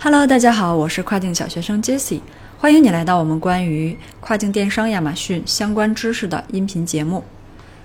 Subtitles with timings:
[0.00, 2.20] Hello，大家好，我是跨境小学生 Jessie，
[2.56, 7.24] 欢迎你来到我们关于跨境电商亚马逊相关知识的音频节目。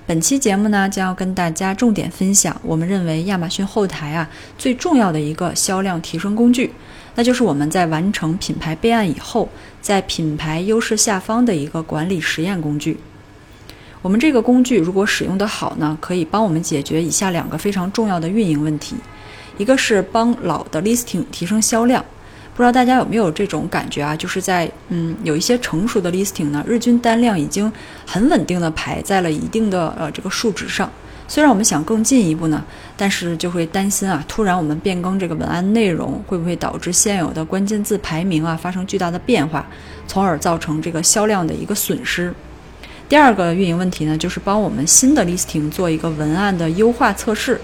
[0.06, 4.30] 本期节目呢，将要跟大家重点分享我们认为亚马逊后台啊
[4.60, 6.72] 最重要的一个销量提升工具，
[7.16, 9.50] 那就是我们在完成品牌备案以后，
[9.82, 13.00] 在品牌优势下方的一个管理实验工具。
[14.04, 18.96] 我们这个工具如果使用的好呢，可以帮我们解决以下两个非常重要的运营问题。
[19.58, 22.04] 一个是帮老的 listing 提升销量，
[22.56, 24.16] 不知道大家有没有这种感觉啊？
[24.16, 27.72] 就是在嗯有一些成熟的 listing 呢，日均单量已经
[28.06, 30.92] 很稳定的排在了一定的呃这个数值上。
[31.28, 32.64] 虽然我们想更进一步呢，
[32.98, 39.66] 但是就会担心啊，突然我们变更这个文案内容，会不会导致现有的关键字排名啊发生巨大的变化，
[40.06, 42.34] 从而造成这个销量的一个损失。
[43.08, 47.60] 第二个运营问题呢，就是帮我们新的 listing 做一个文案的优化测试。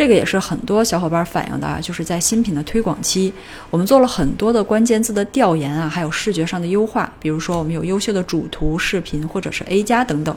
[0.00, 3.30] 这个也是很多小伙伴反映的啊，就是在新品的推广期，
[3.68, 10.34] 我们做了很多的关键字的调研啊，还有视觉上的优化，比如说我们有优秀的主图、视频或者是 A 加等等。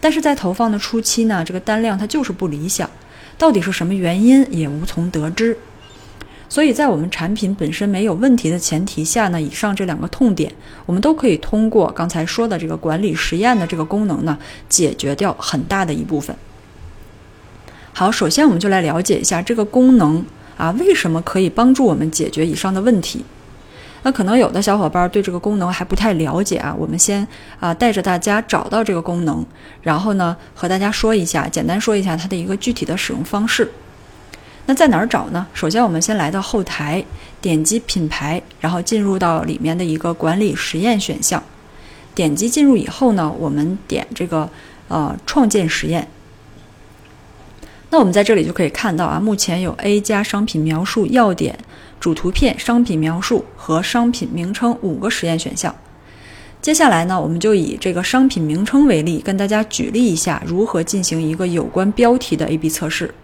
[0.00, 2.88] 但是在投放的初期呢，这个单量它就是不理想，
[3.36, 5.58] 到底是什么原因也无从得知。
[6.48, 10.52] 所以在我们产品本身没有问题的前提下呢，以上这两个痛点，
[10.86, 14.38] 我们都可以通过刚才说的这个管理实验的这个功能呢，
[14.68, 16.36] 解决掉很大的一部分。
[17.96, 20.24] 好，首先我们就来了解一下这个功能
[20.56, 23.24] 啊，为什么可以帮助我们解决以上的问题？
[24.02, 27.24] 那可能有的小伙伴对这个功能还不太了解啊，我们先
[27.60, 29.46] 啊带着大家找到这个功能，
[29.80, 33.70] 然后呢和大家说一下，简单说一下它的一个具体的使用方式。
[34.66, 35.46] 那在哪儿找呢？
[35.54, 37.04] 首先我们先来到后台，
[37.40, 41.40] 点击品牌，然后进入到里面的一个管理实验选项，
[42.12, 44.50] 点击进入以后呢，我们点这个
[44.88, 46.08] 呃创建实验。
[47.94, 51.56] 那我们在这里就可以看到啊，目前有 A 加商品描述要点、
[52.00, 55.72] 主图片、商品描述和商品名称五个实验选项。
[56.60, 63.14] 接下来呢，我们就以这个商品名称为例，跟大家举例一下如何进行一个有关标题的 A/B 测试。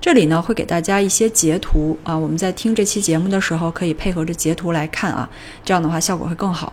[0.00, 5.28] 这里呢会给大家一些截图啊，我们在听这期节目的时候可以配合着截图来看啊，
[5.62, 6.72] 这样的话效果会更好。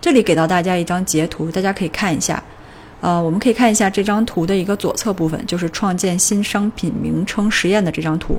[0.00, 2.42] 这里给到大家一张截图，大家可以看一下。
[3.06, 8.36] 呃，我们可以看一下这张图的一个左侧部分，就是创建新商品名称实验的这张图。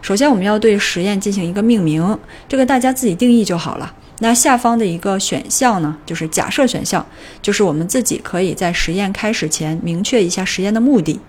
[0.00, 2.18] 首先，我们要对实验进行一个命名，
[2.48, 3.92] 这个大家自己定义就好了。
[4.20, 7.04] 那下方的一个选项呢，就是假设选项，
[7.42, 11.20] 就是我们自己可以在实验开始前明确一下实验的目的，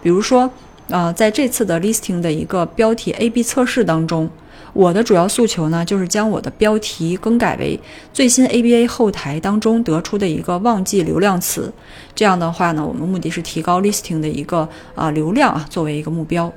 [0.00, 0.48] 比如说，
[0.88, 4.30] 呃，在这次的 listing 的一个标题 A/B 测试当中。
[4.72, 7.78] 我的主要诉求呢，就是将我的标题更改为
[8.12, 11.72] 最新 ABA 后台当中得出的一个旺季流量词。
[12.14, 16.52] 这样的话呢，我们目的是提高 listing 的一个啊流量啊，作为一个目标。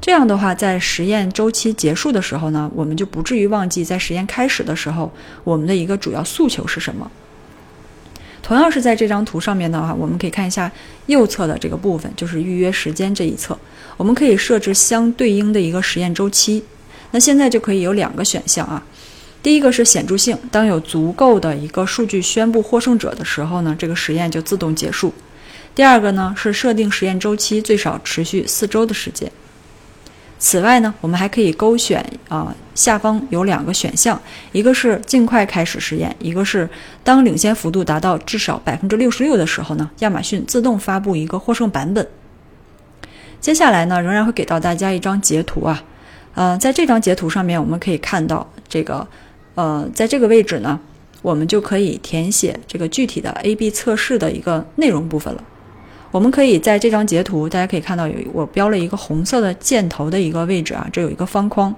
[0.00, 5.10] 这样的话，在实验周期结束的时候呢，我们就不至于忘记在实验开始的时候
[5.44, 7.10] 我们的一个主要诉求是什么。
[8.42, 10.70] 同样是在这张图上面的话，我们可以看一下
[11.06, 13.56] 右侧的这个部分，就是预约时间这一侧，
[13.96, 16.64] 我们可以设置相对应的一个实验周期。
[17.12, 18.82] 那现在就可以有两个选项啊，
[19.42, 25.12] 第一个是显著性，当有足够的一个数据宣布获胜者的时候呢，这个实验就自动结束。
[25.74, 29.30] 第二个呢是设定实验周期最少持续四周的时间。
[30.38, 34.20] 此外呢，我们还可以勾选啊，下方有两个选项，
[34.50, 36.68] 一个是尽快开始实验，一个是
[37.04, 42.06] 当领先幅度达到至少百分之六十六的时候呢，亚马逊自动发布一个获胜版本。
[43.40, 45.84] 接下来呢，仍然会给到大家一张截图啊。
[46.34, 49.06] 呃，在这张截图上面，我们可以看到这个，
[49.54, 50.78] 呃，在这个位置呢，
[51.20, 55.44] 我们就可以填写这个具体的 A/B 测试的一个内容部分了。
[56.10, 61.74] 我们可以在这张截图，大家可以看到有我标了一个红色的箭头的一个位置啊，这有一个方框。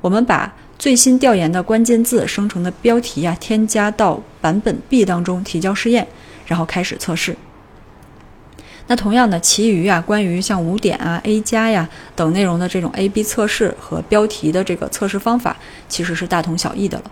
[0.00, 6.06] 我们把最新调研的关键字生成的标题啊，添加到版本 B 当中提交试验，
[6.46, 7.36] 然后开始测试。
[8.88, 15.56] 那同样的，其余啊，关于像五点啊、A 加呀等内容的这种 A/B 测试和标题的这个测试方法，
[15.88, 17.04] 其实是大同小异的了。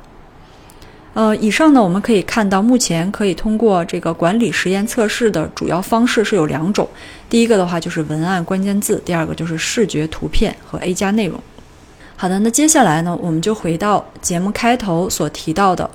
[1.13, 6.89] 呃，以上呢，我们可以看到，目前可以通过这个管理实验测试的主要方式是有两种。
[7.29, 11.41] 第一个的话就是文案关键字，第二个就是视觉图片和 A 加内容。
[12.17, 15.89] 好的，那接下来呢，我们就回到节目开头所提到的。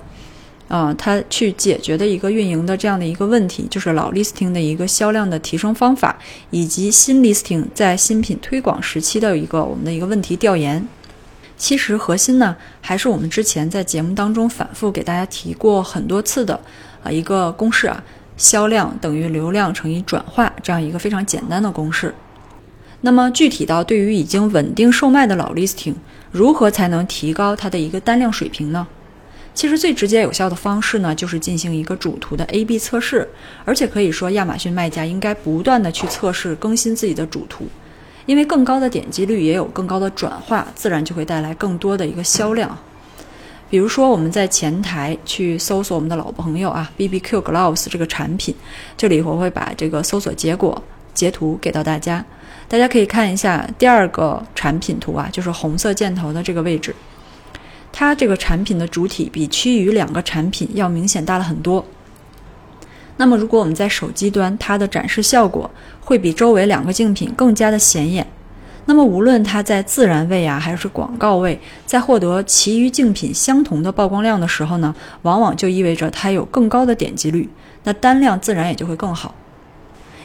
[0.68, 6.18] 啊，它去解决的一个运营的这样的一个问题，就是老 listing 的一个销量的提升方法，
[6.50, 10.86] 以及新 listing 在新品推广时期的一个我们的一个问题调研。
[11.56, 16.60] 其实核心呢，还是我们之前在节目当中反复给大家提过很多次的
[17.02, 18.02] 啊一个公式啊，
[18.36, 22.14] 销量等于流量乘以转化这样一个非常简单的公式。
[23.02, 25.94] 那么具体到对于已经稳定售卖的老 listing。
[26.32, 28.86] 如何才能提高它的一个单量水平呢？
[29.56, 33.26] 其实最直接有效的方式呢，就是进行一个主图的 A/B 测试，
[33.64, 37.66] 而且可以说亚马逊卖家应该不断的去测试更新自己的主图，
[38.26, 42.78] 因为更高的点击率也有更高的转化，自然就会带来更多的一个销量。
[43.70, 48.54] 比如说我们在前台去搜索我们的老朋友啊，BBQ Gloves 这个产品，
[48.94, 50.80] 这里我会把这个搜索结果
[51.14, 52.22] 截图给到大家，
[52.68, 56.94] 大家可以看一下第二个产品图啊，就是红色箭头的这个位置。
[57.98, 61.82] 它这个产品的主体比其余两个产品要明显大了很多。
[63.16, 65.70] 那么，如果我们在手机端，它的展示效果
[66.02, 68.26] 会比周围两个竞品更加的显眼。
[68.84, 77.48] 那么，无论它在自然位啊，还是广告位，在获得其余竞品相同的曝光量的时候呢，往往就意味着它有更高的点击率，
[77.84, 79.34] 那单量自然也就会更好。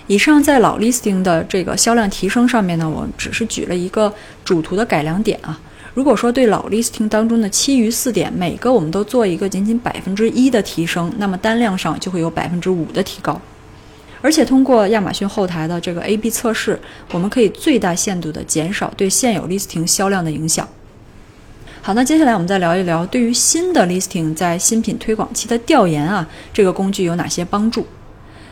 [0.08, 4.14] 以上在老 listing 的这个销量提升上面呢，我只是举了一个
[4.44, 5.58] 主图的改良点啊。
[5.94, 13.40] 如果说对老 listing 当中的其余四点每个我们都做一个仅仅百分之一的提升，那么单量上就会有百分之五的提高。
[14.22, 16.80] 而且通过亚马逊后台的这个 A/B 测试，
[17.12, 20.66] 我们可以最大限度的减少对现有 listing 销量的影响。
[21.82, 27.86] 好，那接下来我们再聊一聊对于新的 listing 在新品推广期的调研啊，这个工具有哪些帮助？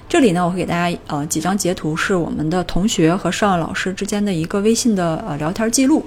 [0.09, 6.03] 这里呢，我会给大家呃几张截图，是我们的同学和邵老师之间的一个微信的呃聊天记录。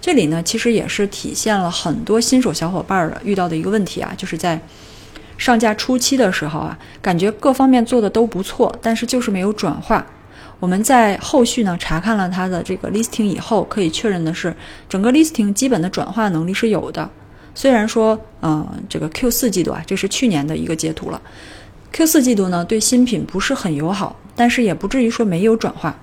[0.00, 4.58] 这里呢，其实也是体现了很多新手小伙伴儿的遇到的一个问题啊，就是在
[5.36, 10.06] 上架初期的时候啊，感觉各方面做的都不错，但是就是没有转化。
[10.58, 14.54] 我们在后续呢查看了它的这个 listing 以后，可以确认的是，
[14.88, 17.06] 整个 listing 基本的转化能力是有的。
[17.54, 21.20] 虽然说，嗯，这个 Q 四季度啊，这是去年的一个截图了
[21.92, 25.96] ，Q 四季度呢对新品不是很友好，但是也不至于说没有转化。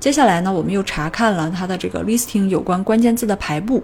[0.00, 3.82] 接下来呢，我们又查看了它的这个 listing 有关关键字的排布，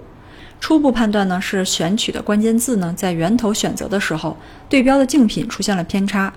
[0.60, 4.36] 初步判断呢是选取的关键字呢在源头选择的时候，
[4.68, 6.32] 对标的竞品出现了偏差，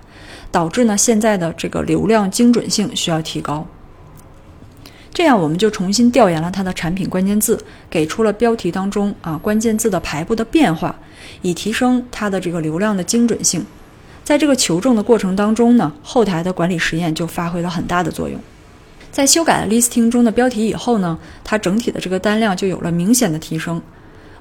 [0.50, 3.66] 导致呢现在的这个流量精准性需要提高。
[5.12, 7.58] 这样我们就重新调研了它的产品关键字，
[7.88, 10.94] 给出了标题当中啊关键字的排布的变化，
[11.42, 13.64] 以提升它的这个流量的精准性。
[14.26, 18.36] 在这个求证的过程当中呢，后台的管理实验就发挥了很大的作用。
[19.12, 23.80] 在修改了 listing 中的标题以后呢，它整体的这个单量就有了明显的提升。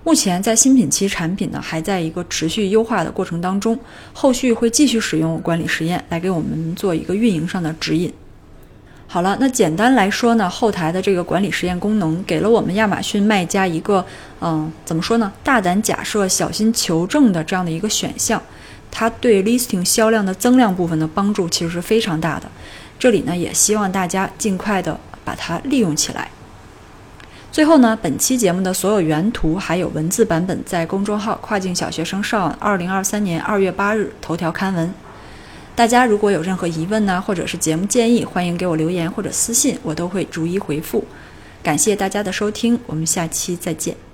[0.04, 3.80] 目前在新品期产品呢还在一个持续优化的过程当中，
[4.12, 8.12] 后续会继续使用管理实验来给我们做一个运营上的指引。
[9.06, 14.04] 好了，那简单来说呢，后台的这个管理实验功能给了我们亚马逊卖家一个，
[14.42, 15.32] 嗯，怎么说呢？
[15.44, 18.42] 大胆假设，小心求证的这样的一个选项，
[18.98, 22.50] 它对 listing 销量的增量部分的帮助其实是非常大的。
[22.98, 26.32] 这里呢，也希望大家尽快的把它利用起来。
[27.52, 34.94] 最后呢，本期节目的所有原图还有文字版本在公众号“跨境小学生上”二零二三年二月八日头条刊文。
[35.76, 41.04] 大家如果有任何疑问呢，或者是节目建议，欢迎给我留言或者私信，我都会逐一回复。
[41.62, 44.05] 感谢大家的收听，我们下期再见。